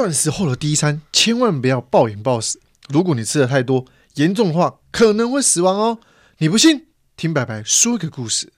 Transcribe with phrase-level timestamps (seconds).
[0.00, 3.84] 断食后的第一餐千万不要暴饮暴食，如果你吃的太多，
[4.14, 5.98] 严重的话可能会死亡哦。
[6.38, 6.86] 你不信？
[7.18, 8.50] 听白白说个故事。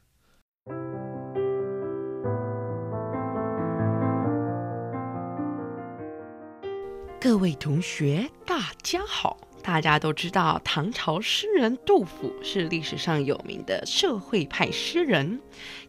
[7.21, 9.37] 各位同学，大家好！
[9.65, 15.41] 大家都知道，唐朝诗人杜甫是历史上有名的社会派诗人，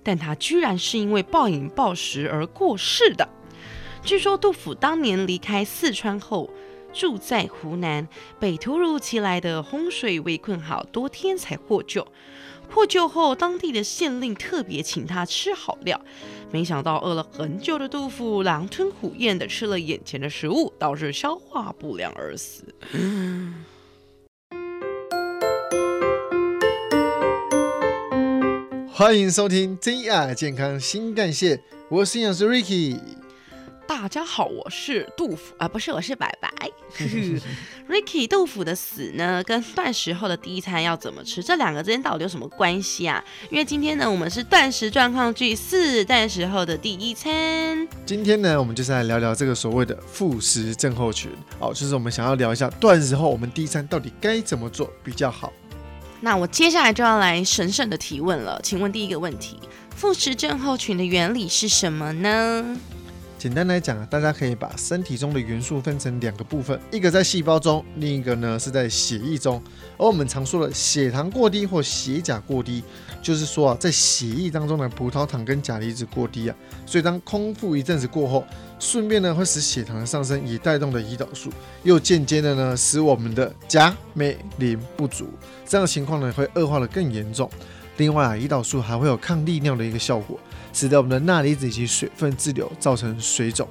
[0.02, 3.30] 但他居然是因为暴饮暴食而过世的。
[4.06, 6.50] 据说杜甫当年离开四川后，
[6.92, 8.06] 住在湖南，
[8.38, 12.06] 被突如其来的洪水围困好多天才获救。
[12.70, 16.00] 获救后，当地的县令特别请他吃好料，
[16.52, 22.66] 没想到饿了很久的杜甫狼吞虎咽的吃了眼前的食物，导致消化不良而死。
[28.92, 33.00] 欢迎收听 JR 健康新干线，我是营养师 Ricky。
[33.96, 36.50] 大家好，我是杜甫啊，不是，我是白白。
[37.88, 43.24] Ricky，杜甫的死呢，跟断食后的第一餐要怎么吃，这两个之间到底有什么关系啊？
[43.52, 47.88] 因为今天呢，我们是断食状况剧四，断食后的第一餐。
[48.04, 51.30] 今天呢，我们就是来聊聊这个所谓的复食症候群。
[51.60, 55.54] 哦，就是我们想要聊一下断食后我们第一餐到底该怎么做比较好。
[56.20, 59.60] 那我接下来就要来神圣的提问了，请问第一个问题，
[59.96, 62.76] 复食症候群的原理是什么呢？
[63.44, 69.62] 简单来讲啊，大家可以把身体中的元素分成两个部分，一个在细胞中，另一个呢是在血液中。
[69.98, 72.82] 而我们常说的血糖过低或血钾过低，
[73.22, 76.56] 就是说啊，在血液当中的葡萄糖跟钾离子过低啊，
[76.86, 78.46] 所以当空腹一阵子过后，
[78.80, 81.52] 顺便呢会使血糖的上升，也带动了胰岛素，
[81.84, 85.28] 又间接的呢使我们的钾、镁、磷不足，
[85.66, 87.50] 这样的情况呢会恶化的更严重。
[87.98, 90.40] 另外啊，胰岛素还会有抗利尿的一个效果。
[90.74, 93.68] 使得我们的钠离子以及水分滞留，造成水肿。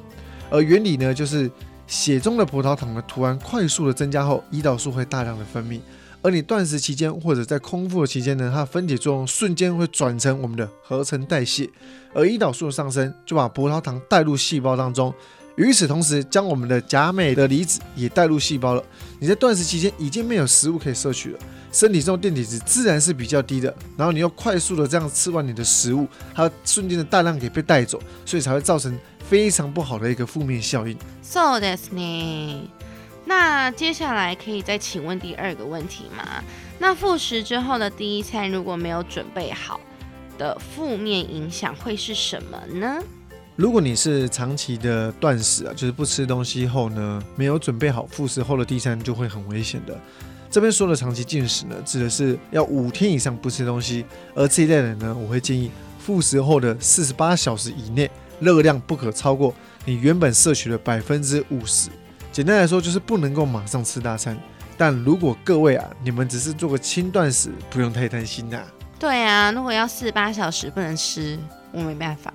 [0.48, 1.50] 而原理呢，就是
[1.88, 5.80] 血中的葡萄糖的图案快速的增加后，胰岛素会大量的分泌。
[6.22, 11.68] 而你断食期间或者在空腹的期间呢，它分解作用瞬间会转成我们的合成代谢。
[12.14, 15.12] 而胰岛素的上升就把葡萄糖带入细胞当中，
[15.56, 18.84] 与此同时将我们的钾镁的离子也带入细胞了。
[19.18, 21.38] 你在断食期间已经没有食物可以摄取了。
[21.72, 28.96] 身体中电解质自然是比较低的，然后你又快速的这样吃完你的食物，它瞬间的大量给被带走，所以才会造成
[29.28, 30.96] 非常不好的一个负面效应。
[31.22, 32.68] So that's 呢？
[33.24, 36.44] 那接下来可以再请问第二个问题吗？
[36.78, 39.80] 那复食之后的第一餐如果没有准备好
[40.36, 42.98] 的负面影响会是什么呢？
[43.54, 49.98] 如果你是长期的断食啊，就是不吃东西后呢，没有准备好复食后的第一餐就会很危险的。
[50.52, 54.04] 这边说的长期进食呢，指的是要五天以上不吃东西，
[54.34, 59.54] 而这一类人呢，我会建议复食后的四十八小时以内，热量不可超过
[59.86, 61.88] 你原本摄取的百分之五十。
[62.30, 64.38] 简单来说，就是不能够马上吃大餐。
[64.76, 68.62] 但如果各位啊，你们只是做个轻断食，不用太担心呐。
[68.98, 71.38] 对啊，如果要四十八小时不能吃，
[71.72, 72.30] 我没办法。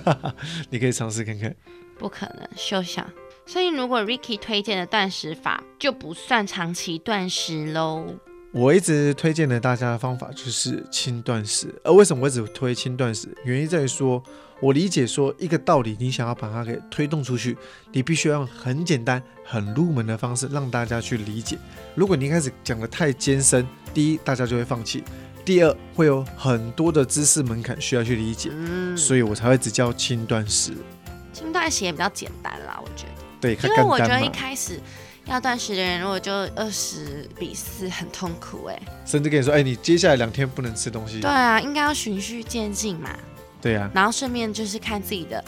[0.70, 1.54] 你可以尝试看看。
[1.98, 3.06] 不可能，休想。
[3.52, 8.06] 所以，如果 Ricky 推荐的断食法就不算长期断食喽。
[8.52, 11.74] 我一直推荐的大家的方法就是轻断食。
[11.82, 13.36] 而为什么我只推轻断食？
[13.44, 14.22] 原因在于说，
[14.60, 17.58] 我理解说一个道理，你想要把它给推动出去，
[17.90, 21.58] 你必须要用很简单、很入门的方式让大家去理解。
[21.96, 25.00] 如果你一开始讲的太艰深，第一大家就会放弃；
[25.44, 28.50] 第二会有很多的知识门槛需要去理解。
[28.52, 30.72] 嗯，所以我才会只教轻断食。
[31.32, 33.19] 轻断食也比较简单啦，我觉得。
[33.40, 34.80] 对，因为我觉得一开始
[35.24, 38.78] 要断食的人，如果就二十比四，很痛苦哎。
[39.06, 41.20] 甚至跟你说，哎，你接下来两天不能吃东西。
[41.20, 43.10] 对啊，应该要循序渐进嘛。
[43.60, 43.90] 对啊。
[43.94, 45.44] 然后顺便就是看自己的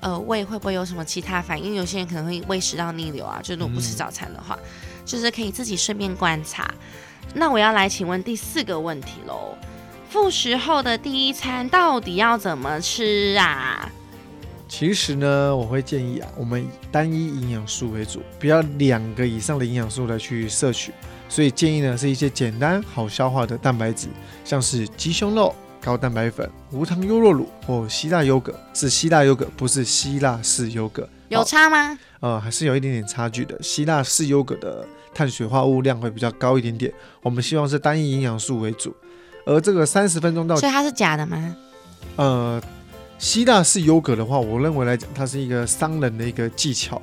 [0.00, 4.58] 呃胃会不会有什么其他反应，有些人可能会胃食道逆流啊，就如果不吃早餐的话，
[5.04, 6.72] 就是可以自己顺便观察。
[7.34, 9.56] 那我要来请问第四个问题喽，
[10.08, 13.90] 复食后的第一餐到底要怎么吃啊？
[14.68, 20.92] 其实呢，我会建议啊，我们以单一营养素为主，不要两个以上的营养素来去摄取。
[21.28, 24.08] 所以建议呢，是一些简单好消化的蛋白质，
[24.44, 31.08] 像是鸡胸肉、高蛋白粉、无糖优酪乳或希腊优格，是希腊优格，不是希腊式优格。
[31.28, 31.98] 有差吗？
[32.20, 33.60] 呃，还是有一点点差距的。
[33.62, 36.92] 希腊式优格的碳水化物量会比较高一点点。
[37.22, 38.94] 我们希望是单一营养素为主。
[39.44, 41.56] 而这个三十分钟到，所以它是假的吗？
[42.16, 42.62] 呃。
[43.18, 47.00] 希腊式优格的话，我认为来讲，它是一个商人的一个技巧。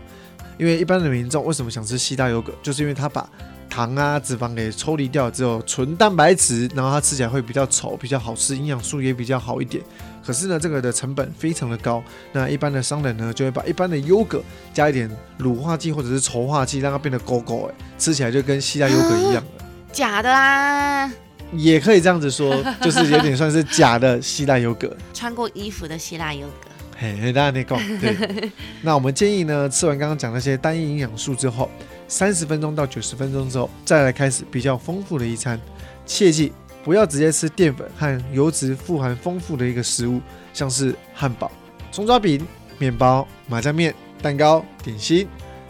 [0.60, 3.27] 因为一般的民众为什么想吃希腊优格，就是因为它把
[3.68, 9.83] 糖啊、脂肪给抽离掉，只有纯蛋白质，然后它吃起来会比较稠、比较好吃，营养素也比较好一点。
[10.24, 12.04] 可是呢，这个的成本非常的高。
[12.31, 15.09] 那一般的商人呢，就会把一般的优格加一点
[15.39, 19.44] 乳化剂或者是稠化剂，让它变得勾勾，哎，吃起来就跟希腊优格一样了。
[19.92, 21.12] 假的啦，
[21.56, 24.96] 也可以这样子说， 就是有点算是假的希腊优格。
[25.14, 26.70] 穿过衣服的希腊优格。
[26.96, 28.52] 嘿，嘿，大家那个对。
[28.82, 31.70] 那我们建议呢，吃完刚刚讲那些单一营养素之后，
[32.08, 35.60] 三十分钟到九十分钟之后，再来开始比较丰富的一餐。
[36.06, 36.52] 切记
[36.84, 40.22] 不要直接吃淀粉和油脂富含丰富的一个食物，
[40.54, 41.52] 像是汉堡、
[41.92, 42.46] 葱抓饼、
[42.78, 45.28] 面包、麻酱面、蛋糕、点心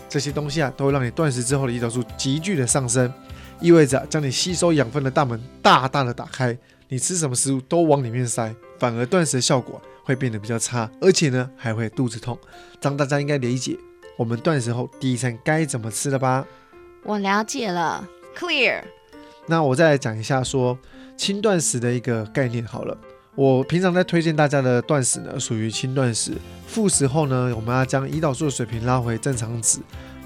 [0.10, 3.12] 这些东西啊，都会让你断食之后的胰岛素急剧的上升，
[3.60, 6.58] 意味着将你吸收养分的大门大大的打开，
[6.90, 12.38] 你吃什么食物都往里面塞，反而断食的效果会变得比较差，而且呢还会肚子痛。
[12.82, 13.78] 这样大家应该理解
[14.18, 16.46] 我们断食后第一餐该怎么吃了吧？
[17.04, 18.08] 我了解了
[18.38, 18.82] ，clear。
[19.46, 20.78] 那我再来讲一下说
[21.18, 22.98] 轻断食的一个概念好了。
[23.36, 26.34] 我平常在推荐大家的断食呢，属于轻断食。
[26.68, 29.80] 复食后呢，我们要将胰岛素的水平拉回正常值。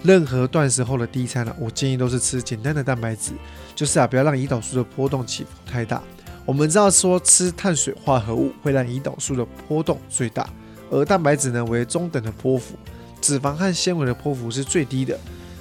[0.04, 3.32] 任何断食后的第一餐呢，我建议都是吃简单的蛋白质，
[3.76, 6.02] 就是啊，不要让胰岛素的波动起伏太大。
[6.46, 10.48] 我们知道说吃碳水化合物会让胰岛素的波动最大，
[10.90, 12.76] 而蛋白质呢为中等的波幅，
[13.20, 15.20] 脂肪和纤维的波幅是最低的。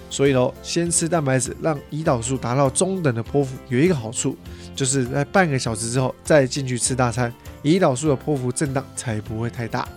[0.09, 4.37] 所以呢，先吃蛋白质，让胰岛素达到中等的波幅，有一个好处，
[4.77, 7.35] 就是在半个小时之后再进去吃大餐，
[7.65, 9.89] 胰岛素的波幅震荡才不会太大。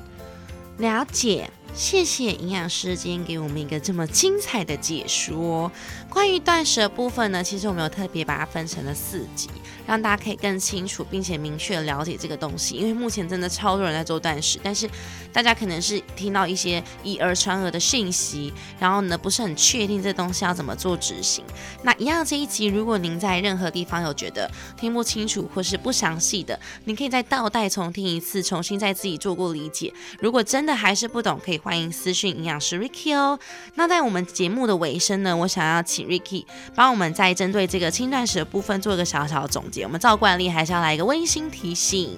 [0.77, 1.47] 了解。
[1.73, 5.71] 谢谢营养师今天给我们一个这么精彩的解说。
[6.09, 9.49] 关于断食的部分呢，其实我们有特别把它分成了四集，
[9.85, 12.75] 让大家可以更清楚并且明确了解这个东西。
[12.75, 14.89] 因为目前真的超多人在做断食，但是
[15.31, 21.45] 大家可能是听到一些以讹传讹的讯息，然后呢不是很确定这东西要怎么做执行。
[21.83, 29.93] 那一样这一集，如果您在任何地方有觉得听不清楚或是不详细的，您可以再倒带重听一次，重新再自己做过理解。
[30.19, 31.59] 如果真的还是不懂，可以。
[31.59, 33.37] 欢迎私讯营养师 Ricky 哦。
[33.75, 39.83] 那在我们节目的尾声呢，我想要请 Ricky 帮我们再针对这个轻断食的部分做一个小小的总结。
[39.83, 42.17] 我们照惯例还是要来一个温馨提醒。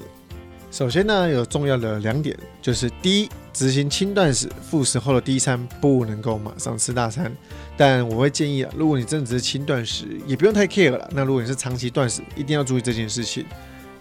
[0.70, 7.36] 首先呢，有重要的两点，就是第一，执行轻断食复食后的第一餐不能够马上吃大餐，
[7.76, 11.10] 但我会建议啊，如果你真的只是轻断食，也不用太 care 了。
[11.12, 13.46] 那如果你是长期断食，一定要注意这件事情。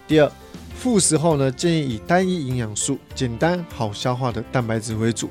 [0.07, 0.31] 第二。
[0.73, 5.29] 复食后呢，建议以单一营养素、简单好消化的蛋白质为主。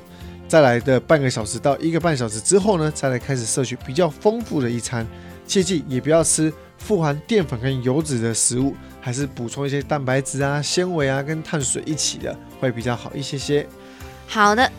[0.51, 5.07] 再来的半个小时到一个半小时之后呢，再来开始摄取比较丰富的一餐。
[5.47, 13.65] 切记也不要吃富含淀粉跟油脂的食物，还是补充一些蛋白质啊、纤维啊跟碳水一起的，会比较好一些些。
[14.27, 14.69] 好的，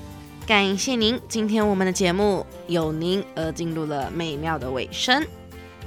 [0.47, 1.19] 感谢您。
[1.27, 5.25] 今天我们的节目有您而进入了美妙的尾声。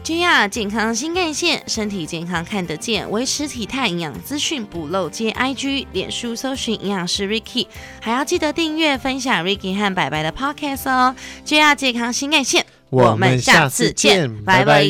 [0.06, 5.32] JR 健康新干线，身体健康看得见，维持体态营养资讯不漏接。
[5.32, 7.66] IG、脸书搜寻营养师 Ricky，
[8.00, 11.16] 还要记得订阅分享 Ricky 和白白的 Podcast 哦。
[11.44, 14.86] JR 健康新干线，我们下次见，拜拜。